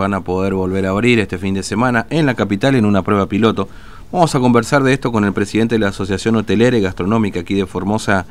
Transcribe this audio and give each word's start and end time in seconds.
van 0.00 0.14
a 0.14 0.22
poder 0.22 0.54
volver 0.54 0.86
a 0.86 0.90
abrir 0.90 1.20
este 1.20 1.38
fin 1.38 1.54
de 1.54 1.62
semana 1.62 2.06
en 2.10 2.26
la 2.26 2.34
capital 2.34 2.74
en 2.74 2.86
una 2.86 3.02
prueba 3.02 3.26
piloto. 3.26 3.68
Vamos 4.10 4.34
a 4.34 4.40
conversar 4.40 4.82
de 4.82 4.92
esto 4.92 5.12
con 5.12 5.24
el 5.24 5.32
presidente 5.32 5.74
de 5.76 5.78
la 5.78 5.88
Asociación 5.88 6.36
Hotelera 6.36 6.76
y 6.76 6.80
Gastronómica 6.80 7.40
aquí 7.40 7.54
de 7.54 7.66
Formosa, 7.66 8.26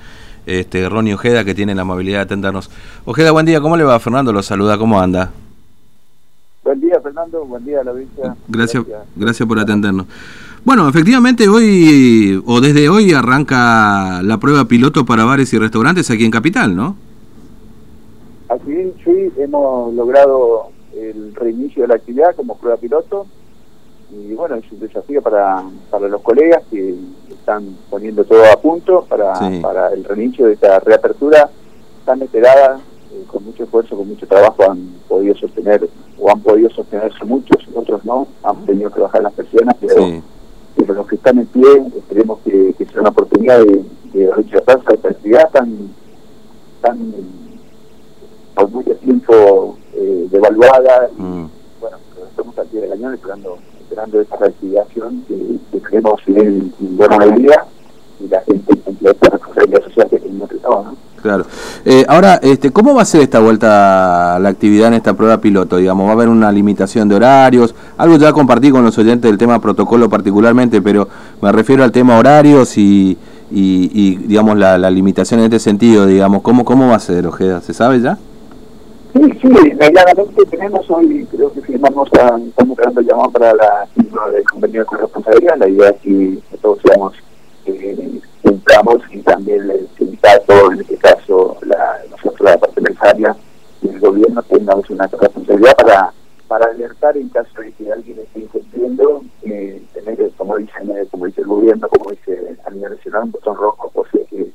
este, 0.45 0.89
Ronnie 0.89 1.13
Ojeda, 1.13 1.45
que 1.45 1.53
tiene 1.53 1.75
la 1.75 1.83
amabilidad 1.83 2.17
de 2.17 2.23
atendernos. 2.23 2.69
Ojeda, 3.05 3.31
buen 3.31 3.45
día, 3.45 3.61
¿cómo 3.61 3.77
le 3.77 3.83
va? 3.83 3.99
Fernando 3.99 4.33
lo 4.33 4.41
saluda, 4.41 4.77
¿cómo 4.77 4.99
anda? 4.99 5.31
Buen 6.63 6.81
día, 6.81 6.99
Fernando, 7.01 7.45
buen 7.45 7.63
día 7.63 7.81
a 7.81 7.83
la 7.83 7.93
vista. 7.93 8.35
Gracias, 8.47 8.83
gracias, 8.83 9.07
gracias 9.15 9.47
por 9.47 9.59
atendernos. 9.59 10.07
Bueno, 10.65 10.89
efectivamente 10.89 11.47
hoy 11.47 12.43
o 12.45 12.59
desde 12.59 12.89
hoy 12.89 13.13
arranca 13.13 14.21
la 14.23 14.37
prueba 14.39 14.65
piloto 14.65 15.05
para 15.05 15.23
bares 15.23 15.53
y 15.53 15.59
restaurantes 15.59 16.09
aquí 16.09 16.25
en 16.25 16.31
Capital, 16.31 16.75
¿no? 16.75 16.97
Así 18.49 18.91
sí, 19.05 19.31
hemos 19.37 19.93
logrado 19.93 20.71
el 20.99 21.35
reinicio 21.35 21.83
de 21.83 21.87
la 21.89 21.95
actividad 21.95 22.35
como 22.35 22.57
prueba 22.57 22.77
piloto. 22.77 23.25
Y 24.11 24.33
bueno, 24.33 24.55
es 24.55 24.71
un 24.71 24.79
desafío 24.79 25.21
para, 25.21 25.63
para 25.91 26.07
los 26.07 26.21
colegas 26.21 26.63
que 26.71 26.95
están 27.29 27.77
poniendo 27.89 28.23
todo 28.23 28.43
a 28.51 28.59
punto 28.59 29.05
para, 29.07 29.33
para 29.61 29.93
el 29.93 30.03
reinicio 30.03 30.47
de 30.47 30.53
esta 30.53 30.79
reapertura 30.79 31.49
tan 32.05 32.21
esperada, 32.23 32.79
eh, 33.11 33.23
con 33.27 33.45
mucho 33.45 33.63
esfuerzo, 33.63 33.95
con 33.95 34.07
mucho 34.07 34.25
trabajo 34.25 34.63
han 34.69 34.95
podido 35.07 35.35
sostener 35.35 35.87
o 36.17 36.31
han 36.31 36.41
podido 36.41 36.71
sostenerse 36.71 37.23
muchos, 37.23 37.57
otros 37.75 38.03
no, 38.03 38.27
han 38.41 38.65
tenido 38.65 38.89
que 38.89 38.99
bajar 38.99 39.21
las 39.21 39.33
personas, 39.33 39.75
pero 39.79 40.21
pero 40.75 40.93
los 40.93 41.07
que 41.07 41.15
están 41.15 41.37
en 41.37 41.45
pie, 41.47 41.67
esperemos 41.97 42.39
que, 42.45 42.73
sea 42.91 43.01
una 43.01 43.09
oportunidad 43.09 43.59
de, 43.59 43.83
de 44.13 44.31
rechazar 44.33 44.79
esta 44.89 45.09
actividad 45.09 45.49
tan, 45.51 45.89
tan 46.81 47.13
por 48.55 48.69
mucho 48.69 48.95
tiempo 48.95 49.77
eh, 49.99 50.27
devaluada. 50.31 51.09
Y, 51.17 51.21
mm. 51.21 51.49
Bueno, 51.81 51.97
estamos 52.29 52.57
al 52.57 52.67
pie 52.67 52.81
del 52.81 52.89
cañón 52.91 53.13
esperando, 53.13 53.57
esperando 53.81 54.21
esta 54.21 54.37
reactivación 54.37 55.23
que, 55.27 55.57
que 55.71 55.81
creemos 55.81 56.21
en, 56.27 56.73
en 56.79 56.97
buena 56.97 57.17
medida 57.17 57.65
y 58.19 58.27
la 58.27 58.41
gente 58.41 58.75
cumple 58.77 59.11
esta 59.11 59.29
responsabilidad 59.29 59.83
social 59.83 60.07
que 60.09 60.19
tenemos 60.19 60.49
¿no? 60.51 60.95
Claro. 61.21 61.45
Eh, 61.85 62.05
ahora, 62.07 62.39
este, 62.41 62.71
¿cómo 62.71 62.95
va 62.95 63.01
a 63.01 63.05
ser 63.05 63.21
esta 63.21 63.39
vuelta 63.39 64.35
a 64.35 64.39
la 64.39 64.49
actividad 64.49 64.87
en 64.87 64.95
esta 64.95 65.13
prueba 65.13 65.41
piloto? 65.41 65.77
Digamos, 65.77 66.05
¿va 66.05 66.11
a 66.11 66.13
haber 66.13 66.29
una 66.29 66.51
limitación 66.51 67.09
de 67.09 67.15
horarios? 67.15 67.75
Algo 67.97 68.17
ya 68.17 68.31
compartí 68.31 68.71
con 68.71 68.83
los 68.83 68.97
oyentes 68.97 69.29
del 69.29 69.37
tema 69.37 69.59
protocolo 69.59 70.09
particularmente, 70.09 70.81
pero 70.81 71.07
me 71.41 71.51
refiero 71.51 71.83
al 71.83 71.91
tema 71.91 72.17
horarios 72.17 72.77
y, 72.77 73.17
y, 73.51 74.15
digamos, 74.15 74.57
la, 74.57 74.77
limitación 74.89 75.41
en 75.41 75.47
este 75.47 75.59
sentido, 75.59 76.05
digamos, 76.05 76.41
¿cómo, 76.41 76.63
cómo 76.63 76.87
va 76.87 76.95
a 76.95 76.99
ser, 76.99 77.27
Ojeda? 77.27 77.61
¿Se 77.61 77.73
sabe 77.73 77.99
ya? 77.99 78.17
Sí, 79.13 79.39
sí, 79.41 79.47
medianamente 79.47 80.45
tenemos 80.45 80.89
hoy, 80.89 81.27
creo 81.31 81.51
que 81.51 81.61
firmamos, 81.61 82.09
estamos 82.47 82.77
creando 82.77 83.01
llamado 83.01 83.31
para 83.31 83.53
la 83.53 83.87
del 84.31 84.43
convenio 84.43 84.81
de 84.81 84.85
corresponsabilidad, 84.85 85.57
la 85.57 85.67
idea 85.67 85.89
es 85.89 86.01
que 86.01 86.57
todos 86.61 86.79
seamos 86.85 87.13
eh, 87.65 88.21
cumplamos 88.41 88.97
y 89.11 89.19
también 89.21 89.69
el 89.69 89.87
sindicato, 89.97 90.71
en 90.71 90.81
este 90.81 90.97
caso 90.97 91.57
la, 91.61 92.01
nosotros 92.09 92.41
la 92.41 92.57
parte 92.57 92.79
empresaria 92.79 93.35
y 93.81 93.89
el 93.89 93.99
gobierno 93.99 94.43
tengamos 94.43 94.89
una 94.89 95.07
responsabilidad 95.07 95.75
para 95.75 96.13
para 96.49 96.65
alertar 96.65 97.15
en 97.15 97.29
caso 97.29 97.61
de 97.61 97.71
que 97.73 97.91
alguien 97.91 98.17
esté 98.17 98.39
incumpliendo, 98.39 99.21
eh, 99.43 99.83
tener, 99.93 100.31
como 100.35 100.57
dice, 100.57 100.73
como 101.11 101.27
dice 101.27 101.41
el 101.41 101.47
gobierno, 101.47 101.87
como 101.87 102.09
dice 102.09 102.57
a 102.65 102.69
nivel 102.71 102.97
un 103.23 103.31
botón 103.31 103.55
rojo, 103.55 103.91
por 103.91 104.09
si 104.09 104.17
que, 104.25 104.51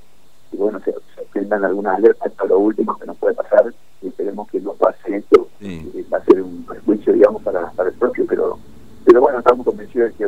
bueno, 0.59 0.81
se, 0.81 0.93
se 0.93 1.55
algunas 1.55 1.97
alertas, 1.97 2.33
esto 2.33 2.45
es 2.45 2.51
lo 2.51 2.59
último 2.59 2.99
que 2.99 3.07
nos 3.07 3.17
puede 3.17 3.35
pasar, 3.35 3.73
y 4.03 4.09
esperemos 4.09 4.49
que 4.51 4.61
no 4.61 4.73
pase 4.73 5.19
esto, 5.19 5.49
y 5.61 6.03
va 6.13 6.19
a 6.19 6.25
ser 6.25 6.43
un 6.43 6.65
perjuicio, 6.65 7.13
digamos, 7.13 7.41
para, 7.43 7.71
para 7.71 7.91
el 7.91 7.95
propio, 7.95 8.27
pero 8.29 8.59
pero 9.05 9.21
bueno, 9.21 9.39
estamos 9.39 9.67
convencidos 9.67 10.11
de 10.11 10.17
que 10.17 10.27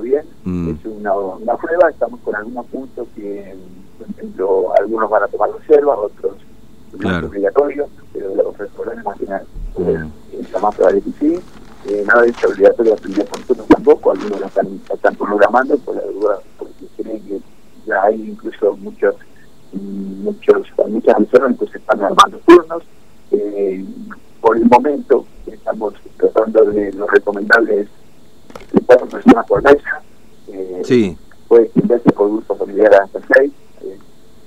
bien. 0.00 0.24
Mm. 0.44 0.70
Es 0.70 0.84
una, 0.84 1.14
una, 1.14 1.56
prueba, 1.56 1.90
estamos 1.90 2.20
con 2.20 2.34
algunos 2.34 2.66
puntos 2.66 3.08
que, 3.14 3.54
por 3.98 4.10
ejemplo, 4.10 4.72
algunos 4.78 5.10
van 5.10 5.22
a 5.22 5.28
tomar 5.28 5.50
reserva, 5.52 5.96
otros 5.96 6.34
claro. 6.98 7.28
obligatorios, 7.28 7.88
pero 8.12 8.34
los 8.34 8.58
restaurantes 8.58 9.04
más 9.04 9.18
final 9.18 9.42
mm. 9.78 10.40
está 10.40 10.58
más 10.58 10.74
probable 10.74 11.02
que 11.02 11.10
sí. 11.18 11.40
Eh, 11.88 12.04
nada 12.06 12.22
de 12.22 12.28
eso 12.28 12.48
obligatorio 12.48 12.94
la 12.94 13.00
primera 13.00 13.24
nosotros 13.24 13.66
tampoco, 13.68 14.10
algunos 14.10 14.40
lo 14.40 14.46
están, 14.46 14.80
están 14.92 15.14
programando 15.16 15.78
por 15.78 15.96
la 15.96 16.02
duda, 16.02 16.38
porque 16.58 16.84
creen 16.96 17.22
que 17.26 17.40
ya 17.86 18.02
hay 18.02 18.20
incluso 18.20 18.76
muchos 18.76 19.14
muchos 19.72 20.66
muchas 20.88 21.16
personas 21.16 21.58
que 21.58 21.66
se 21.68 21.78
están 21.78 22.02
armando 22.02 22.38
turnos. 22.46 22.82
Eh, 23.30 23.84
por 24.40 24.56
el 24.56 24.64
momento 24.66 25.24
estamos 25.46 25.94
tratando 26.16 26.64
de 26.64 26.92
lo 26.92 27.06
recomendable 27.06 27.80
es 27.80 27.88
cuatro 28.86 29.06
personas 29.06 29.46
por 29.46 29.62
mesa. 29.62 29.79
Sí. 30.90 31.16
Puede 31.46 31.66
extenderse 31.66 32.10
por 32.10 32.28
grupo 32.32 32.56
familiar 32.56 32.92
hasta 32.94 33.20
seis. 33.32 33.52
Eh, 33.82 33.96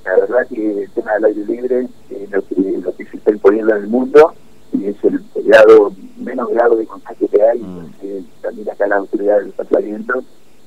la 0.03 0.15
verdad 0.17 0.45
que 0.49 0.83
el 0.83 0.91
tema 0.91 1.13
del 1.13 1.23
aire 1.23 1.45
libre, 1.45 1.87
eh, 2.09 2.27
lo, 2.29 2.45
que, 2.45 2.55
lo 2.83 2.93
que 2.97 3.05
se 3.05 3.15
está 3.15 3.31
imponiendo 3.31 3.73
en 3.73 3.83
el 3.83 3.87
mundo, 3.87 4.33
y 4.73 4.87
es 4.87 4.97
el, 5.05 5.23
grado, 5.45 5.93
menos 6.17 6.49
grado 6.49 6.75
de 6.75 6.85
contagio 6.85 7.29
que 7.29 7.41
hay, 7.41 7.59
mm. 7.59 8.25
también 8.41 8.69
acá 8.69 8.87
la 8.87 8.97
autoridad 8.97 9.37
del 9.37 9.51
departamento, 9.51 10.21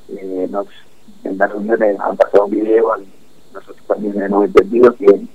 eh, 0.09 0.49
nos, 0.51 0.67
en 1.25 1.37
las 1.37 1.53
reuniones 1.53 2.01
han 2.01 2.17
pasado 2.17 2.47
un 2.47 2.53
video, 2.53 2.97
nosotros 3.53 3.87
también 3.87 4.23
hemos 4.23 4.47
entendido 4.47 4.95
que 4.95 5.29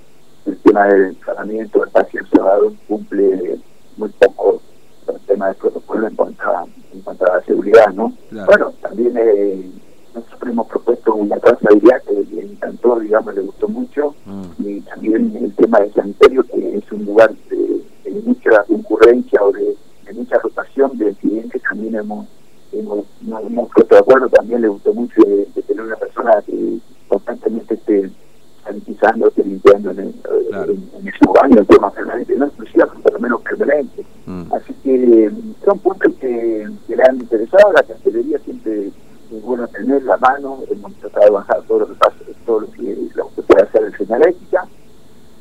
el 0.48 0.58
tema 0.64 0.88
del 0.88 1.16
tratamiento 1.18 1.82
del 1.82 1.88
espacio 1.90 2.26
cerrado 2.34 2.74
cumple 2.88 3.60
muy 3.96 4.10
poco 4.10 4.60
el 5.08 5.20
tema 5.28 5.50
del 5.50 5.56
protocolo 5.58 6.08
en 6.08 6.16
cuanto 6.16 6.44
a 6.50 6.66
en 6.94 7.02
cuanto 7.02 7.32
a 7.32 7.38
la 7.38 7.44
seguridad, 7.44 7.94
¿no? 7.94 8.12
Bueno, 8.32 8.74
también 8.82 9.14
eh, 9.18 9.72
nosotros 10.14 10.50
hemos 10.50 10.68
propuesto 10.68 11.16
una 11.16 11.38
trazabilidad 11.38 12.02
que 12.04 12.36
le 12.36 12.42
encantó, 12.42 13.00
digamos, 13.00 13.36
le 13.36 13.42
gustó 13.42 13.68
mucho, 13.68 14.16
mm. 14.26 14.44
y 14.60 14.82
también 14.82 15.36
el 15.36 15.54
tema 15.56 15.80
del 15.80 15.94
sanitario, 15.94 16.44
que 16.44 16.78
es 16.78 16.92
un 16.92 17.06
lugar 17.06 17.34
de, 17.50 17.82
mucha 18.26 18.64
concurrencia 18.66 19.42
o 19.42 19.52
de, 19.52 19.76
mucha 20.14 20.38
rotación 20.40 20.98
de 20.98 21.14
clientes, 21.16 21.62
también 21.62 21.96
hemos 21.96 22.28
hemos, 22.74 23.06
hemos 23.22 23.70
puesto 23.74 23.96
de 23.96 24.02
acuerdo, 24.02 24.30
también 24.30 24.62
le 24.62 24.68
gustó 24.68 24.94
mucho 24.94 25.22
de, 25.22 25.46
tener 25.62 25.84
una 25.86 25.96
persona 25.96 26.42
que 26.46 26.80
constantemente 27.08 27.74
esté 27.76 28.10
sanitizándose, 28.64 29.44
limpiando 29.44 29.92
en, 29.92 30.00
el, 30.00 30.14
en, 30.14 31.12
su 31.20 31.32
baño, 31.32 31.58
en 31.58 31.66
forma 31.66 31.92
permanente, 31.92 32.36
no 32.36 32.46
exclusiva, 32.46 32.88
pero 32.88 33.02
por 33.02 33.14
lo 33.14 33.20
menos 33.20 33.42
permanente. 33.42 34.06
Mm. 34.26 34.54
Así 34.54 34.74
que 34.84 35.32
son 35.66 35.80
puntos 35.80 36.14
que, 36.20 36.68
le 36.88 37.04
han 37.04 37.16
interesado, 37.18 37.74
la 37.74 37.84
cancillería 37.84 38.40
siempre 38.40 38.88
es 38.88 39.41
bueno 39.52 39.68
tener 39.68 40.02
la 40.04 40.16
mano, 40.16 40.60
hemos 40.70 40.94
tratado 40.96 41.26
de 41.26 41.32
bajar 41.32 41.62
todo 41.68 41.80
lo 41.80 41.88
que 41.88 41.96
pasa, 41.96 42.16
todo 42.46 42.62
lo 42.62 42.72
que, 42.72 43.10
lo 43.16 43.30
que 43.36 43.42
puede 43.42 43.64
hacer 43.64 43.84
el 43.84 43.98
señalética. 43.98 44.66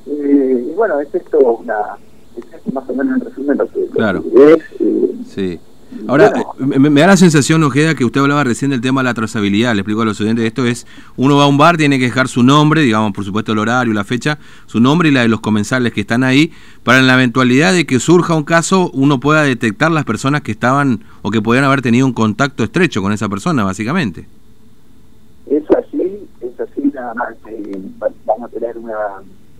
Eh, 0.06 0.66
y 0.68 0.74
bueno, 0.74 0.98
es 0.98 1.14
esto 1.14 1.38
una, 1.38 1.96
es 2.36 2.74
más 2.74 2.88
o 2.88 2.94
menos 2.94 3.20
en 3.20 3.24
resumen 3.24 3.58
lo 3.58 3.68
que, 3.68 3.86
claro. 3.86 4.24
es. 4.34 4.64
Eh, 4.80 5.14
sí. 5.26 5.60
Ahora, 6.06 6.32
me, 6.58 7.00
da 7.00 7.08
la 7.08 7.16
sensación, 7.16 7.62
Ojeda, 7.64 7.94
que 7.94 8.04
usted 8.04 8.20
hablaba 8.20 8.44
recién 8.44 8.70
del 8.70 8.80
tema 8.80 9.00
de 9.00 9.04
la 9.06 9.14
trazabilidad. 9.14 9.74
Le 9.74 9.80
explico 9.80 10.02
a 10.02 10.04
los 10.04 10.20
oyentes, 10.20 10.44
esto 10.44 10.64
es, 10.64 10.86
uno 11.16 11.36
va 11.36 11.44
a 11.44 11.46
un 11.46 11.58
bar, 11.58 11.76
tiene 11.76 11.98
que 11.98 12.04
dejar 12.04 12.28
su 12.28 12.42
nombre, 12.42 12.82
digamos, 12.82 13.12
por 13.12 13.24
supuesto 13.24 13.52
el 13.52 13.58
horario, 13.58 13.92
la 13.92 14.04
fecha, 14.04 14.38
su 14.66 14.80
nombre 14.80 15.08
y 15.08 15.12
la 15.12 15.22
de 15.22 15.28
los 15.28 15.40
comensales 15.40 15.92
que 15.92 16.02
están 16.02 16.22
ahí, 16.22 16.52
para 16.84 17.00
en 17.00 17.06
la 17.06 17.14
eventualidad 17.14 17.72
de 17.72 17.86
que 17.86 17.98
surja 17.98 18.34
un 18.34 18.44
caso, 18.44 18.90
uno 18.94 19.20
pueda 19.20 19.42
detectar 19.42 19.90
las 19.90 20.04
personas 20.04 20.42
que 20.42 20.52
estaban 20.52 21.00
o 21.22 21.30
que 21.30 21.42
podían 21.42 21.64
haber 21.64 21.82
tenido 21.82 22.06
un 22.06 22.12
contacto 22.12 22.62
estrecho 22.62 23.02
con 23.02 23.12
esa 23.12 23.28
persona, 23.28 23.64
básicamente. 23.64 24.26
Es 25.46 25.64
así, 25.70 26.28
es 26.40 26.60
así, 26.60 26.82
nada 26.94 27.14
más 27.14 27.34
vamos 28.24 28.48
a 28.48 28.52
tener 28.52 28.78
una, 28.78 28.94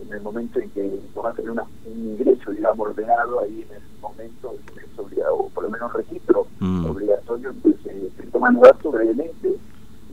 en 0.07 0.13
el 0.13 0.23
momento 0.23 0.61
en 0.61 0.71
que 0.71 0.91
vamos 1.15 1.33
a 1.33 1.35
tener 1.35 1.51
un 1.51 1.61
ingreso, 1.97 2.53
digamos, 2.53 2.89
ordenado 2.89 3.41
ahí 3.41 3.65
en 3.69 3.77
el 3.77 3.83
momento, 4.01 4.55
o 5.33 5.49
por 5.49 5.65
lo 5.65 5.71
menos 5.71 5.93
registro 5.93 6.47
mm. 6.61 6.87
obligatorio, 6.87 7.55
eh, 7.65 8.11
se 8.17 8.27
toman 8.29 8.59
datos 8.61 8.93
brevemente, 8.93 9.57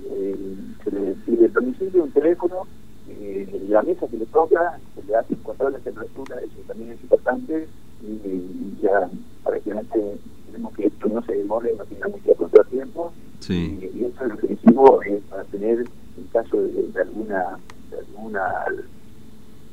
eh, 0.06 0.56
se 0.84 0.92
le 0.92 1.14
pide 1.26 1.46
el 1.46 1.54
domicilio, 1.54 2.04
un 2.04 2.12
teléfono, 2.12 2.68
eh, 3.10 3.66
la 3.70 3.82
mesa 3.84 4.08
que 4.08 4.18
le 4.18 4.26
toca, 4.28 4.80
se 4.96 5.04
le 5.04 5.16
hace 5.16 5.36
control 5.38 5.74
de 5.74 5.80
temperatura, 5.80 6.38
eso 6.40 6.56
también 6.68 6.92
es 6.92 7.02
importante, 7.02 7.68
y, 8.02 8.82
ya 8.82 9.10
prácticamente 9.44 10.18
tenemos 10.46 10.74
que 10.74 10.88
esto 10.88 11.10
no 11.10 11.22
se 11.24 11.34
demore, 11.34 11.74
no 11.78 11.86
tenga 11.86 12.08
mucho 12.08 12.34
contratiempo, 12.36 13.12
sí. 13.40 13.80
y, 13.82 14.00
y, 14.00 14.06
eso 14.06 14.24
es 14.26 14.32
lo 14.32 14.38
que 14.38 14.48
decimos 14.48 15.00
para 15.30 15.44
tener, 15.46 15.80
en 16.18 16.24
caso 16.32 16.58
de, 16.62 17.02
alguna, 17.02 17.58
de 17.92 17.98
alguna, 18.00 18.66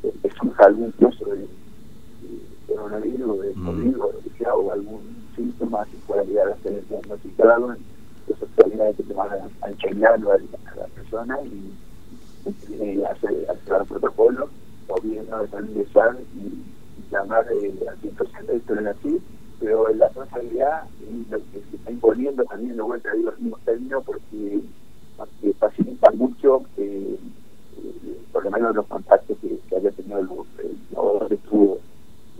de 0.03 0.31
surja 0.31 0.67
algún 0.67 0.91
caso 0.93 1.25
de 1.27 1.47
coronavirus, 2.75 3.43
de. 3.43 3.55
COVID 3.55 4.01
o 4.01 4.13
lo 4.13 4.19
que 4.21 4.31
sea, 4.39 4.55
o 4.55 4.73
algún 4.73 5.01
síntoma 5.37 5.85
que 5.87 5.97
pueda 6.07 6.25
llegar 6.25 6.49
a 6.49 6.57
ser 6.59 6.87
diagnosticado, 6.89 7.77
entonces 8.29 8.97
que 8.97 9.03
te 9.03 9.15
van 9.15 9.29
a, 9.33 9.69
enseñarlo 9.69 10.33
a, 10.33 10.39
la 10.77 10.87
persona 10.95 11.39
y, 11.43 11.73
y 12.75 13.03
hacer, 13.05 13.47
hacer 13.51 13.81
el 13.81 13.87
protocolo, 13.87 14.49
o 14.89 15.01
bien 15.01 15.27
no 15.31 15.45
ingresar 15.45 16.17
y, 16.37 16.63
llamar 17.11 17.47
eh, 17.53 17.73
al 17.89 17.97
160, 17.99 18.53
esto 18.53 18.75
es 18.75 18.87
así, 18.87 19.21
pero 19.61 19.89
la 19.95 20.07
responsabilidad 20.07 20.83
lo 21.31 21.39
que 21.39 21.63
se 21.71 21.77
está 21.77 21.91
imponiendo 21.91 22.45
también 22.45 22.77
de 22.77 22.83
vuelta 22.83 23.11
a 23.11 23.15
los 23.15 23.39
mismos 23.39 23.61
términos 23.61 24.03
porque, 24.05 24.61
facilita 25.59 26.11
mucho 26.13 26.63
eh, 26.77 27.17
eh, 27.77 28.21
por 28.33 28.45
lo 28.45 28.51
menos 28.51 28.75
los 28.75 28.87
contactos 28.87 29.37
que, 29.39 29.77
haya 29.77 29.91
tenido 29.93 30.19
el, 30.19 30.29
el, 30.67 31.29
que 31.29 31.35
estuvo 31.35 31.79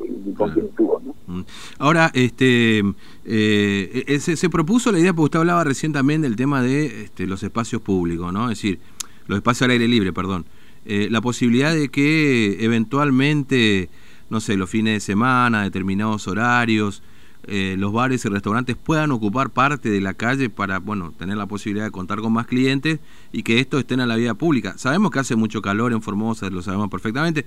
y 0.03 0.33
con 0.33 0.51
quien 0.53 0.67
estuvo. 0.67 1.01
¿no? 1.01 1.15
Mm. 1.27 1.45
Ahora, 1.85 2.11
este, 2.15 2.83
eh, 3.27 4.19
se, 4.19 4.39
se, 4.39 4.49
propuso 4.49 4.91
la 4.91 4.99
idea, 4.99 5.13
porque 5.13 5.25
usted 5.25 5.39
hablaba 5.41 5.65
recién 5.65 5.93
también 5.93 6.23
del 6.23 6.35
tema 6.35 6.63
de 6.63 7.03
este, 7.03 7.27
los 7.27 7.43
espacios 7.43 7.83
públicos, 7.83 8.33
¿no? 8.33 8.51
Es 8.51 8.57
decir, 8.57 8.79
los 9.27 9.37
espacios 9.37 9.67
al 9.67 9.73
aire 9.73 9.87
libre, 9.87 10.11
perdón. 10.11 10.47
Eh, 10.87 11.09
la 11.11 11.21
posibilidad 11.21 11.75
de 11.75 11.91
que 11.91 12.65
eventualmente, 12.65 13.91
no 14.31 14.41
sé, 14.41 14.57
los 14.57 14.71
fines 14.71 14.95
de 14.95 15.01
semana, 15.01 15.63
determinados 15.63 16.27
horarios, 16.27 17.03
eh, 17.47 17.77
los 17.79 17.93
bares 17.93 18.25
y 18.25 18.29
restaurantes 18.29 18.77
puedan 18.77 19.11
ocupar 19.11 19.51
parte 19.51 19.91
de 19.91 20.01
la 20.01 20.15
calle 20.15 20.51
para, 20.51 20.79
bueno, 20.79 21.13
tener 21.19 21.37
la 21.37 21.47
posibilidad 21.47 21.85
de 21.85 21.91
contar 21.91 22.21
con 22.21 22.33
más 22.33 22.47
clientes 22.47 23.01
y 23.33 23.43
que 23.43 23.61
esto 23.61 23.79
estén 23.79 24.01
en 24.01 24.09
la 24.09 24.17
vida 24.17 24.35
pública. 24.35 24.79
Sabemos 24.79 25.11
que 25.11 25.19
hace 25.19 25.37
mucho 25.37 25.61
calor 25.61 25.93
en 25.93 26.03
Formosa, 26.03 26.49
lo 26.51 26.63
sabemos 26.63 26.89
perfectamente, 26.89 27.45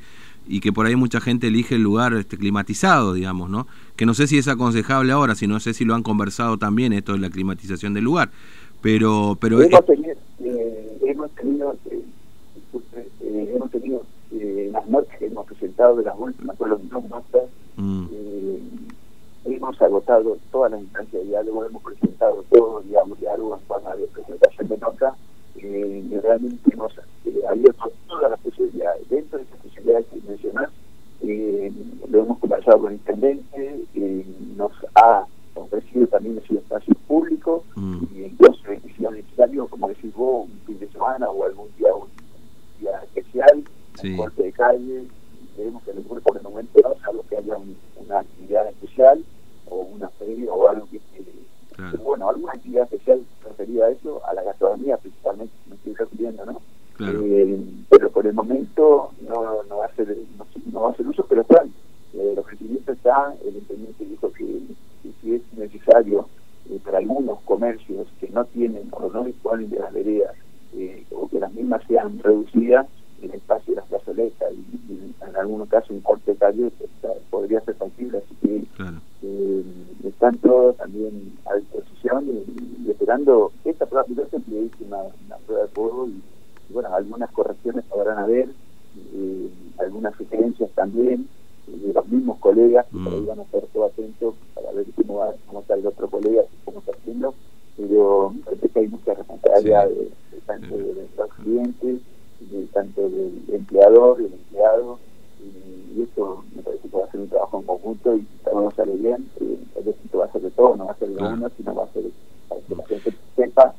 y 0.48 0.60
que 0.60 0.72
por 0.72 0.86
ahí 0.86 0.96
mucha 0.96 1.20
gente 1.20 1.48
elige 1.48 1.76
el 1.76 1.84
lugar 1.84 2.14
este, 2.14 2.38
climatizado, 2.38 3.14
digamos, 3.14 3.50
¿no? 3.50 3.68
Que 3.96 4.06
no 4.06 4.14
sé 4.14 4.28
si 4.28 4.38
es 4.38 4.48
aconsejable 4.48 5.12
ahora, 5.12 5.36
si 5.36 5.48
no 5.48 5.60
sé 5.60 5.74
si 5.74 5.86
lo 5.86 5.96
han 5.96 6.04
conversado 6.04 6.58
también 6.58 6.94
esto 6.94 7.14
de 7.14 7.20
la 7.20 7.30
climatización 7.30 7.94
del 7.94 8.04
lugar, 8.04 8.30
pero... 8.82 9.38
pero 9.40 9.62
hemos, 9.62 9.86
tenido, 9.86 10.16
eh, 10.40 10.98
hemos 11.06 11.32
tenido, 11.32 11.76
eh, 11.92 13.54
hemos 13.56 13.72
tenido 13.72 14.06
las 14.72 14.88
noches 14.88 15.18
que 15.18 15.26
hemos 15.26 15.46
presentado 15.48 15.96
de 15.96 16.04
las 16.04 16.16
últimas, 16.18 16.56
con 16.58 16.70
los 16.70 16.90
dos 16.90 17.04
mm 17.78 18.06
hemos 19.56 19.82
agotado 19.82 20.38
todas 20.52 20.72
las 20.72 20.82
instancias 20.82 21.24
de 21.24 21.30
diálogo, 21.30 21.66
hemos 21.66 21.84
presentado 21.84 22.44
todo, 22.50 22.82
digamos, 22.82 23.20
diálogo 23.20 23.56
en 23.56 23.62
forma 23.62 23.96
de 23.96 24.08
presentación 24.08 24.68
de 24.68 24.78
nota, 24.78 25.16
eh, 25.56 26.04
y 26.10 26.18
realmente 26.20 26.74
hemos 26.74 26.94
eh, 27.26 27.42
abierto 27.50 27.92
todas 28.08 28.32
las 28.32 28.40
posibilidades. 28.40 29.08
Dentro 29.10 29.38
de 29.38 29.46
esas 29.46 29.60
posibilidades 29.60 30.06
que 30.08 30.22
mencionas, 30.28 30.70
eh, 31.22 31.72
lo 32.10 32.24
hemos 32.24 32.38
conversado 32.40 32.80
con 32.80 32.92
el 32.92 33.00
intendente, 33.00 33.86
eh, 33.96 34.26
nos 34.56 34.72
ha 34.96 35.26
ofrecido 35.56 36.08
también 36.08 36.38
ese 36.38 36.56
espacio 36.56 36.94
público, 37.08 37.64
mm. 37.76 38.04
y 38.16 38.24
incluso 38.26 38.62
si 38.96 39.06
es 39.06 39.12
necesario, 39.12 39.68
como 39.68 39.88
decís 39.90 40.14
vos, 40.14 40.46
un 40.46 40.60
fin 40.66 40.80
de 40.80 40.88
semana 40.90 41.30
o 41.30 41.46
algún 41.46 41.68
día, 41.78 41.94
un 41.96 42.08
día 42.80 43.02
especial, 43.04 43.64
un 44.04 44.18
corte 44.18 44.44
de 44.44 44.52
calle, 44.52 45.08
queremos 45.56 45.82
que 45.84 45.92
el 45.92 46.04
grupo 46.04 46.36
el 46.36 46.44
momento 46.44 46.80
no, 46.84 46.96
salvo 47.04 47.26
que 47.28 47.38
haya 47.38 47.58
una 48.06 48.20
actividad 48.20 48.68
especial, 48.70 49.24
una 49.98 50.10
feria 50.10 50.52
o 50.52 50.68
algo 50.68 50.88
que, 50.90 51.00
bueno, 52.04 52.30
alguna 52.30 52.54
actividad 52.54 52.84
especial 52.84 53.22
referida 53.44 53.86
a 53.86 53.90
eso, 53.90 54.22
a 54.26 54.34
la 54.34 54.44
gastronomía 54.44 54.98
principalmente, 54.98 55.54
me 55.68 55.76
estoy 55.76 55.94
refiriendo, 55.94 56.46
¿no? 56.46 56.62
Eh, 57.00 57.62
pero 57.90 58.10
por 58.10 58.26
el 58.26 58.34
momento 58.34 59.12
no, 59.22 59.64
no, 59.70 59.78
va 59.78 59.86
a 59.86 59.96
ser, 59.96 60.18
no, 60.72 60.82
va 60.82 60.90
a 60.90 60.96
ser 60.96 61.08
uso, 61.08 61.26
pero 61.30 61.42
está, 61.42 61.64
eh, 62.14 62.30
el 62.32 62.40
ofrecimiento 62.40 62.92
está, 62.92 63.36
el 63.46 63.56
intendente 63.56 64.06
dijo 64.06 64.32
que, 64.34 64.62
si 65.22 65.36
es 65.36 65.42
necesario 65.56 66.28
eh, 66.70 66.80
para 66.84 66.98
algunos 66.98 67.40
comercios 67.42 68.08
que 68.20 68.30
no 68.30 68.46
tienen 68.46 68.90
o 68.92 69.10
no 69.10 69.24
disponen 69.24 69.70
de 69.70 69.80
las 69.80 69.94
veredas 69.94 70.36
o 71.12 71.28
que 71.28 71.40
las 71.40 71.52
mismas 71.54 71.82
sean 71.88 72.20
reducidas, 72.20 72.88
el 73.22 73.32
espacio 73.32 73.74
de 73.74 73.82
las 73.82 73.90
plazoletas 73.90 74.52
y, 74.54 75.14
en 75.28 75.36
algunos 75.36 75.70
casos 75.70 75.92
un 75.92 76.02
corte 76.02 76.32
de 76.32 76.38
calle 76.38 76.72
podría 77.30 77.62
ser 77.62 77.76
factible, 77.76 78.20
así 78.20 78.36
que 78.42 78.64
están 80.28 80.42
todos 80.42 80.76
también 80.76 81.34
a 81.46 81.56
disposición 81.56 82.28
y, 82.28 82.92
esperando 82.92 83.52
esta 83.64 83.86
prueba 83.86 84.06
piloto 84.06 84.38
que 84.46 84.66
es 84.66 84.72
una, 84.86 84.98
una, 85.26 85.38
prueba 85.46 85.64
de 85.64 85.70
fuego 85.70 86.08
y, 86.08 86.22
bueno, 86.74 86.94
algunas 86.94 87.32
correcciones 87.32 87.86
podrán 87.86 88.18
haber, 88.18 88.50
eh, 89.14 89.50
algunas 89.80 90.16
sugerencias 90.16 90.70
también 90.72 91.28
de 91.68 91.94
los 91.94 92.08
mismos 92.08 92.40
colegas 92.40 92.86
que 92.88 92.98
mm. 92.98 93.26
van 93.26 93.40
a 93.40 93.44
estar 93.44 93.62
todos 93.74 93.92
atentos 93.92 94.36
para 94.54 94.72
ver 94.72 94.86
cómo, 94.96 95.20
va, 95.20 95.34
cómo 95.48 95.62
está 95.62 95.76
el 95.76 95.88
otro 95.88 96.10
colega 96.10 96.42
y 96.42 96.66
cómo 96.66 96.80
está 96.80 96.92
haciendo, 96.92 97.34
pero 97.78 98.34
parece 98.44 98.70
que 98.70 98.80
hay 98.80 98.88
mucha 98.88 99.14
responsabilidad 99.14 99.88
de, 99.88 100.10
tanto 100.46 100.78
de 100.78 101.08
los 101.18 101.34
clientes, 101.36 102.02
de, 102.52 102.66
tanto 102.74 103.10
del 103.10 103.44
empleador, 103.50 104.18
del 104.18 104.34
empleado, 104.34 105.00
y, 105.40 106.00
y 106.00 106.04
esto 106.04 106.44
me 106.56 106.64
parece 106.64 106.90
que 106.90 106.98
va 106.98 107.06
a 107.06 107.12
ser 107.12 107.22
un 107.22 107.30
trabajo 107.30 107.60
en 107.60 107.66
conjunto 107.66 108.16
y 108.16 108.28
todo 108.58 108.72
sale 108.72 108.94
bien, 108.94 109.30
eh, 109.42 109.58
el 109.76 109.88
éxito 109.88 110.20
va 110.20 110.26
a 110.26 110.32
ser 110.32 110.42
de 110.42 110.52
todo, 111.36 111.64
no 111.66 111.76
va 111.76 111.84
a 111.84 111.94
ser 111.94 112.04
de 112.04 112.10
uno, 112.10 112.12
sino 112.48 112.56
va 112.56 112.56
a 112.56 112.58
ser 112.58 112.58
para 112.58 112.62
que 112.62 112.76
la 112.76 112.88
gente 112.88 113.14
sepa 113.36 113.74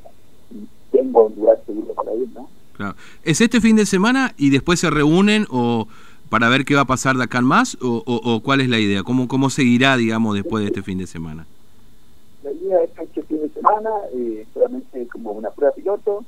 y 0.51 0.69
tenga 0.91 1.21
un 1.21 1.35
lugar 1.35 1.59
seguro 1.67 1.95
para 1.95 2.15
ir, 2.15 2.29
¿no? 2.35 2.49
Claro. 2.77 2.95
¿Es 3.25 3.41
este 3.41 3.61
fin 3.61 3.77
de 3.77 3.87
semana 3.87 4.35
y 4.37 4.51
después 4.51 4.81
se 4.81 4.91
reúnen 4.91 5.47
o 5.51 5.89
para 6.29 6.49
ver 6.49 6.65
qué 6.65 6.75
va 6.75 6.83
a 6.83 6.87
pasar 6.87 7.17
de 7.17 7.25
acá 7.25 7.39
en 7.39 7.45
más 7.45 7.77
o, 7.81 8.03
o, 8.07 8.41
cuál 8.41 8.61
es 8.61 8.69
la 8.69 8.79
idea? 8.79 9.03
¿Cómo, 9.03 9.29
¿Cómo 9.29 9.51
seguirá, 9.51 9.97
digamos, 9.97 10.35
después 10.35 10.63
de 10.63 10.69
este 10.69 10.83
fin 10.83 10.99
de 10.99 11.07
semana? 11.07 11.47
La 12.43 12.53
idea 12.53 12.83
es 12.83 12.91
que 12.91 13.03
este 13.03 13.23
fin 13.23 13.41
de 13.41 13.49
semana, 13.49 13.91
eh, 14.13 14.47
solamente 14.55 15.07
como 15.09 15.33
una 15.33 15.51
prueba 15.51 15.75
piloto, 15.75 16.25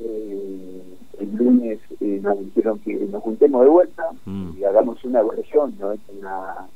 eh, 0.00 0.82
el 1.20 1.36
lunes 1.36 1.78
eh, 2.00 2.20
nos 2.22 2.38
dijeron 2.40 2.78
que 2.80 2.94
nos 2.94 3.22
juntemos 3.22 3.62
de 3.62 3.68
vuelta 3.68 4.02
mm. 4.24 4.58
y 4.58 4.64
hagamos 4.64 5.04
una 5.04 5.20
evaluación, 5.20 5.74
no 5.78 5.92
es 5.92 6.00
una 6.18 6.66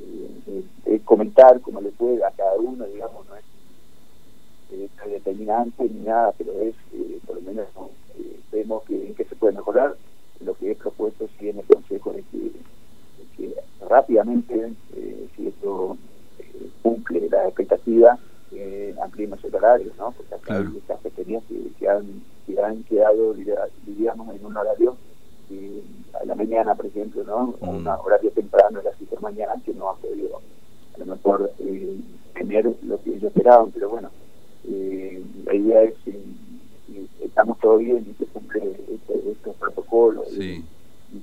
eh, 0.00 1.00
comentar 1.04 1.60
como 1.60 1.80
le 1.80 1.90
puede 1.90 2.24
a 2.24 2.30
cada 2.30 2.54
uno, 2.56 2.84
digamos, 2.86 3.26
no 3.28 3.36
es 3.36 3.44
determinante 5.06 5.84
ni 5.84 6.00
nada, 6.00 6.32
pero 6.36 6.52
es 6.60 6.74
por 7.26 7.36
lo 7.36 7.42
menos 7.42 7.66
vemos 8.52 8.84
que, 8.84 9.14
que 9.14 9.24
se 9.24 9.36
puede 9.36 9.54
mejorar. 9.54 9.96
Lo 10.40 10.54
que 10.54 10.70
he 10.70 10.74
propuesto 10.74 11.28
sí 11.38 11.48
en 11.48 11.58
el 11.58 11.64
Consejo 11.64 12.12
es 12.12 12.24
que, 13.36 13.54
rápidamente, 13.88 14.72
si 15.36 15.48
esto 15.48 15.96
cumple 16.82 17.28
la 17.28 17.46
expectativa, 17.46 18.18
eh, 18.52 18.94
ampliemos 19.02 19.42
el 19.44 19.54
horario, 19.54 19.92
¿no? 19.98 20.12
Porque 20.12 20.34
acá 20.34 20.58
hay 20.58 20.82
cafeterías 20.86 21.42
que, 21.48 21.70
que, 21.78 21.88
han, 21.88 22.22
que 22.46 22.60
han 22.62 22.82
quedado, 22.84 23.34
diríamos, 23.86 24.34
en 24.34 24.46
un 24.46 24.56
horario 24.56 24.96
eh, 25.50 25.82
a 26.20 26.24
la 26.24 26.34
mañana, 26.34 26.74
por 26.74 26.86
ejemplo, 26.86 27.24
¿no? 27.24 27.54
Mm. 27.60 27.68
Un 27.68 27.86
horario 27.86 28.30
temprano, 28.32 28.80
a 28.80 28.82
las 28.82 28.94
7 28.98 29.10
de 29.10 29.16
la 29.16 29.28
mañana, 29.28 29.62
que 29.64 29.72
no 29.74 29.90
han 29.90 29.96
podido 29.98 30.40
a 30.94 30.98
lo 30.98 31.06
mejor 31.06 31.52
eh, 31.60 31.96
tener 32.34 32.64
lo 32.82 33.02
que 33.02 33.10
ellos 33.10 33.24
esperaban, 33.24 33.70
pero 33.70 33.88
bueno, 33.88 34.10
eh, 34.68 35.22
la 35.44 35.54
idea 35.54 35.82
es 35.82 35.94
si, 36.04 36.12
estamos 37.22 37.58
todo 37.58 37.78
bien 37.78 38.04
y 38.10 38.14
se 38.14 38.26
cumple 38.26 38.62
este, 38.92 39.30
estos 39.30 39.54
protocolos 39.56 40.26
y, 40.36 40.64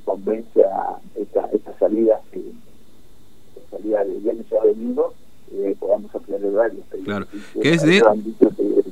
convence 0.04 0.64
a 0.64 0.98
esta, 1.16 1.48
esta 1.54 1.78
salida, 1.78 2.20
esta 2.32 3.78
salida 3.78 4.04
de 4.04 4.16
viernes 4.16 4.46
a 4.52 4.66
domingo, 4.66 5.14
eh, 5.52 5.76
podamos 5.80 6.14
ampliar 6.16 6.42
el 6.42 6.56
horario. 6.56 6.80
Claro. 7.04 7.28
¿Qué 7.62 7.74
es 7.74 7.84
de...? 7.84 8.02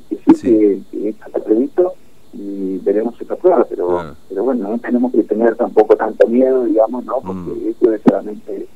Que, 0.08 0.34
sí, 0.34 0.84
que, 0.90 1.08
está 1.08 1.28
previsto 1.40 1.94
y 2.34 2.78
veremos 2.78 3.14
esta 3.20 3.36
prueba, 3.36 3.64
pero 3.68 4.14
pero 4.28 4.44
bueno, 4.44 4.68
no 4.68 4.78
tenemos 4.78 5.12
que 5.12 5.22
tener 5.22 5.54
tampoco 5.56 5.96
tanto 5.96 6.26
miedo, 6.26 6.64
digamos, 6.64 7.04
¿no? 7.04 7.20
Porque 7.20 7.50
mm. 7.50 7.68
esto 7.68 7.92
es 7.92 8.02
solamente 8.02 8.66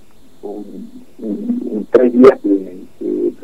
un, 0.42 0.90
un, 1.18 1.86
tres 1.90 2.12
días 2.12 2.38
que, 2.40 2.78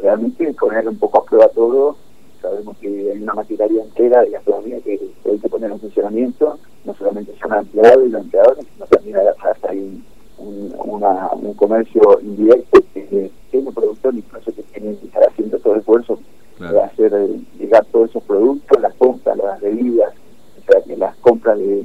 realmente 0.01 0.53
poner 0.55 0.89
un 0.89 0.99
poco 0.99 1.19
a 1.19 1.25
prueba 1.25 1.49
todo. 1.49 1.97
Sabemos 2.43 2.77
que 2.77 2.89
hay 2.89 3.23
una 3.23 3.33
maquinaria 3.33 3.83
entera 3.83 4.23
de 4.23 4.31
gastronomía 4.31 4.81
que 4.81 5.01
hay 5.25 5.39
que 5.39 5.49
poner 5.49 5.71
en 5.71 5.81
funcionamiento, 5.81 6.59
no 6.85 6.95
solamente 6.95 7.35
son 7.41 7.55
empleados 7.55 8.07
y 8.07 8.11
los 8.11 8.21
empleadores, 8.21 8.67
sino 8.75 8.87
también 8.87 9.17
hasta 9.17 9.71
hay 9.71 10.03
un, 10.37 10.75
una, 10.85 11.31
un 11.33 11.55
comercio 11.55 12.03
indirecto 12.21 12.81
que 12.93 13.31
tiene 13.51 13.73
productor 13.73 14.15
incluso 14.15 14.55
que 14.55 14.63
tiene 14.63 14.97
que 14.99 15.07
estar 15.07 15.23
haciendo 15.27 15.59
todo 15.59 15.75
el 15.75 15.81
esfuerzo 15.81 16.19
de 16.59 16.83
hacer 16.83 17.13
eh, 17.15 17.41
llegar 17.59 17.85
todos 17.87 18.11
esos 18.11 18.23
productos, 18.25 18.81
las 18.81 18.95
compras, 18.95 19.37
las 19.37 19.61
bebidas, 19.61 20.13
o 20.61 20.73
sea 20.73 20.81
que 20.83 20.97
las 20.97 21.17
compras 21.17 21.59
de, 21.59 21.85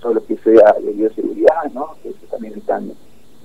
todo 0.00 0.14
lo 0.14 0.26
que 0.26 0.36
sea 0.38 0.74
de 0.82 0.92
bioseguridad, 0.92 1.72
¿no? 1.72 1.94
Que 2.02 2.10
eso 2.10 2.26
también 2.30 2.54
están 2.58 2.92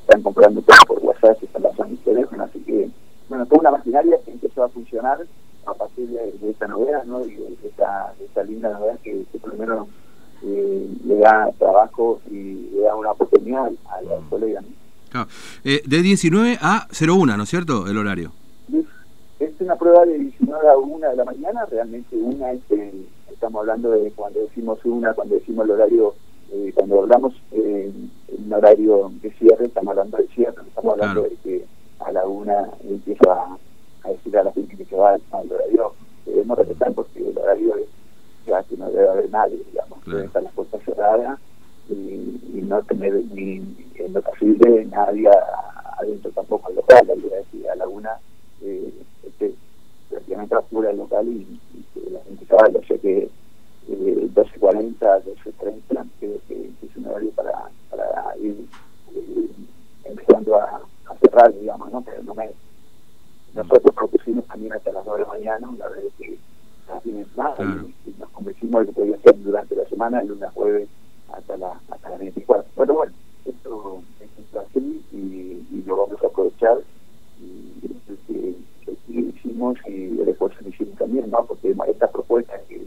están 0.01 0.21
comprando 0.23 0.61
todo 0.61 0.77
por 0.87 0.99
WhatsApp, 1.05 1.37
y 1.41 1.45
están 1.45 1.61
pasando 1.61 1.93
el 1.93 1.99
teléfono, 1.99 2.43
así 2.43 2.59
que, 2.61 2.89
bueno, 3.29 3.45
toda 3.45 3.61
una 3.61 3.71
maquinaria 3.71 4.17
que 4.25 4.31
empezó 4.31 4.63
a 4.63 4.69
funcionar 4.69 5.19
a 5.65 5.73
partir 5.73 6.09
de, 6.09 6.49
esta 6.49 6.67
novedad, 6.67 7.05
¿no? 7.05 7.23
Y 7.25 7.35
de 7.35 7.67
esta, 7.67 8.13
de 8.17 8.25
esta 8.25 8.43
linda 8.43 8.71
novedad 8.71 8.99
que, 9.03 9.23
que 9.31 9.37
por 9.37 9.53
lo 9.53 9.59
menos 9.59 9.87
eh, 10.43 10.89
le 11.05 11.15
da 11.45 11.51
trabajo 11.53 12.21
y 12.29 12.69
le 12.73 12.81
da 12.81 12.95
una 12.95 13.11
oportunidad 13.11 13.71
a 13.89 14.01
los 14.01 14.23
mm. 14.23 14.29
colegas. 14.29 14.65
Eh, 15.63 15.81
de 15.85 16.01
19 16.01 16.57
a 16.61 16.87
01, 16.91 17.37
¿no 17.37 17.43
es 17.43 17.49
cierto? 17.49 17.87
El 17.87 17.97
horario. 17.97 18.31
Es, 19.39 19.49
una 19.59 19.75
prueba 19.75 20.05
de 20.05 20.17
19 20.17 20.67
a 20.67 20.77
1 20.77 21.09
de 21.09 21.15
la 21.15 21.25
mañana, 21.25 21.65
realmente 21.65 22.15
una 22.15 22.51
es, 22.51 22.61
estamos 23.31 23.61
hablando 23.61 23.91
de 23.91 24.11
cuando 24.11 24.39
decimos 24.39 24.79
una, 24.83 25.13
cuando 25.13 25.35
decimos 25.35 25.65
el 25.65 25.71
horario, 25.71 26.13
eh, 26.51 26.71
cuando 26.75 27.01
hablamos 27.01 27.33
en 27.51 28.11
un 28.37 28.53
horario 28.53 29.11
de 29.21 29.31
cierre, 29.31 29.65
estamos 29.65 29.91
hablando 29.91 30.17
de 30.17 30.27
cierre, 30.27 30.61
estamos 30.67 30.93
hablando 30.93 31.23
de 31.23 31.35
que 31.43 31.65
a 31.99 32.11
la 32.11 32.25
una 32.25 32.69
empiezo 32.83 33.31
a, 33.31 33.57
a 34.03 34.09
decir 34.09 34.37
a 34.37 34.43
la 34.43 34.51
gente 34.51 34.75
que 34.75 34.85
se 34.85 34.95
va 34.95 35.13
al 35.13 35.51
horario, 35.51 35.93
debemos 36.25 36.57
respetar 36.57 36.93
porque 36.93 37.19
el 37.19 37.37
horario 37.37 37.75
es 37.77 37.87
ya 38.49 38.63
que 38.63 38.77
no 38.77 38.89
debe 38.89 39.09
haber 39.09 39.29
nadie, 39.29 39.59
digamos, 39.71 39.99
debe 40.05 40.25
estar 40.25 40.43
las 40.43 40.53
puertas 40.53 40.81
cerradas 40.83 41.39
y, 41.89 41.93
y, 41.93 42.61
no 42.67 42.81
tener 42.83 43.13
ni 43.33 43.75
en 43.95 44.13
lo 44.13 44.21
posible 44.21 44.85
nadie 44.85 45.29
adentro 45.97 46.31
tampoco 46.31 46.67
al 46.67 46.75
local, 46.75 47.07
la 47.07 47.15
idea 47.15 47.39
es 47.39 47.47
que 47.47 47.69
a 47.69 47.75
la 47.75 47.87
una 47.87 48.19
eh, 48.61 48.93
este, 49.25 49.53
prácticamente 50.09 50.55
apura 50.55 50.91
el 50.91 50.97
local 50.97 51.27
y, 51.27 51.59
y, 51.73 51.85
que 51.93 52.09
la 52.11 52.21
gente 52.21 52.45
se 52.45 52.53
vaya, 52.53 52.79
o 52.79 52.83
sea 52.83 52.97
que 52.97 53.29
eh, 53.89 54.29
12.40, 54.33 54.97
12.30 54.99 56.07
creo 56.19 56.37
que 56.47 56.71
es 56.83 56.95
un 56.95 57.07
horario 57.07 57.31
para, 57.31 57.69
para 57.89 58.37
ir 58.37 58.65
eh, 59.15 59.49
empezando 60.05 60.55
a, 60.57 60.81
a, 61.09 61.15
cerrar, 61.21 61.53
digamos, 61.53 61.91
¿no? 61.91 62.01
Pero 62.01 62.23
no 62.23 62.35
me, 62.35 62.49
nosotros 63.55 63.93
propusimos 63.95 64.45
también 64.45 64.73
hasta 64.73 64.91
las 64.91 65.05
9 65.05 65.19
de 65.19 65.25
la 65.25 65.33
mañana, 65.33 65.69
una 65.69 65.87
vez 65.87 66.05
que 66.17 66.37
no 66.87 67.01
tienen 67.01 67.25
nada, 67.35 67.55
claro. 67.55 67.85
y, 68.05 68.09
y, 68.09 68.15
nos 68.19 68.29
convencimos 68.29 68.81
de 68.81 68.87
que 68.87 68.93
podía 68.93 69.17
ser 69.21 69.41
durante 69.41 69.75
la 69.75 69.85
semana, 69.85 70.21
el 70.21 70.27
lunes 70.27 70.49
jueves 70.53 70.87
hasta 71.33 71.57
la 71.57 71.79
hasta 71.89 72.09
las 72.09 72.19
24. 72.19 72.65
Bueno, 72.75 72.93
bueno, 72.93 73.13
esto 73.45 74.01
es 74.21 74.55
así 74.55 75.05
y, 75.11 75.17
y 75.71 75.83
lo 75.85 75.97
vamos 75.97 76.23
a 76.23 76.27
aprovechar 76.27 76.77
y 77.41 77.89
que, 78.07 78.15
que, 78.27 78.55
que 78.85 79.39
y 79.87 80.19
el 80.19 80.29
esfuerzo 80.29 80.59
que 80.63 80.69
hicimos 80.69 80.97
también, 80.97 81.29
¿no? 81.29 81.45
Porque 81.45 81.75
esta 81.87 82.07
propuesta 82.07 82.53
que, 82.67 82.81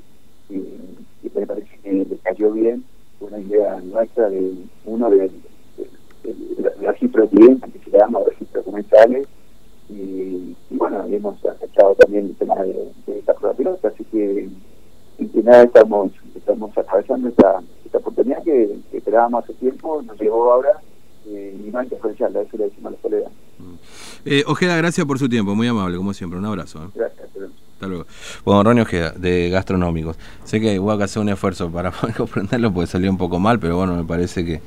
que, 0.49 1.31
me 1.35 1.47
parece 1.47 1.79
que 1.83 1.93
le 1.93 2.17
cayó 2.23 2.53
bien, 2.53 2.85
una 3.21 3.39
idea 3.39 3.81
nuestra 3.81 4.29
de 4.29 4.53
uno 4.85 5.11
de, 5.11 5.31
registro 6.81 7.23
de 7.23 7.29
clientes 7.29 7.73
que 7.73 7.91
se 7.91 7.99
llama 7.99 8.21
registros 8.27 8.65
comerciales 8.65 9.27
y, 9.89 10.57
y, 10.71 10.77
bueno, 10.77 11.05
hemos 11.05 11.45
aceptado 11.45 11.95
también 11.95 12.27
el 12.27 12.37
tema 12.37 12.57
de, 12.63 12.91
de 13.07 13.19
esta 13.19 13.35
prueba 13.35 13.57
piloto, 13.57 13.89
así 13.89 14.05
que 14.05 14.49
en 15.19 15.29
que 15.29 15.43
nada 15.43 15.65
estamos, 15.65 16.13
estamos 16.35 16.77
atravesando 16.77 17.29
esta, 17.29 17.63
esta 17.85 17.99
oportunidad 17.99 18.43
que, 18.43 18.79
que, 18.91 18.99
esperábamos 18.99 19.45
hace 19.45 19.55
tiempo, 19.55 20.03
nos 20.03 20.21
llegó 20.21 20.53
ahora 20.53 20.81
eh, 21.27 21.57
y 21.65 21.77
hay 21.77 21.89
que 21.89 21.97
aprovecharla, 21.97 22.43
eso 22.43 22.57
le 22.57 22.65
decimos 22.65 22.87
a 22.87 22.91
los 22.91 23.01
colegas. 23.01 23.33
Eh, 24.25 24.45
Ojeda, 24.47 24.77
gracias 24.77 25.07
por 25.07 25.19
su 25.19 25.29
tiempo, 25.29 25.55
muy 25.55 25.67
amable, 25.67 25.97
como 25.97 26.15
siempre, 26.15 26.39
un 26.39 26.45
abrazo. 26.45 26.85
¿eh? 26.85 26.89
Gracias. 26.95 27.29
Hasta 27.83 27.89
luego. 27.89 28.07
Bueno, 28.45 28.63
Ronnie 28.63 28.83
Ojeda, 28.83 29.11
de 29.11 29.51
Gastronómicos. 29.51 30.17
Sé 30.45 30.61
que 30.61 30.79
voy 30.79 31.01
a 31.01 31.05
hacer 31.05 31.21
un 31.21 31.29
esfuerzo 31.31 31.69
para 31.69 31.91
poder 32.01 32.15
comprenderlo 32.15 32.73
porque 32.73 32.87
salió 32.87 33.11
un 33.11 33.19
poco 33.19 33.41
mal, 33.41 33.59
pero 33.59 33.77
bueno, 33.77 33.97
me 33.97 34.05
parece 34.05 34.45
que 34.45 34.63